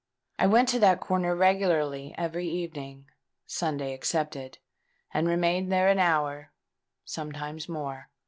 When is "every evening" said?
2.17-3.05